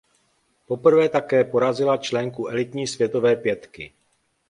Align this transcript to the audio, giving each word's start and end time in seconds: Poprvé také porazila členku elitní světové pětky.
Poprvé 0.67 1.09
také 1.09 1.43
porazila 1.43 1.97
členku 1.97 2.47
elitní 2.47 2.87
světové 2.87 3.35
pětky. 3.35 3.93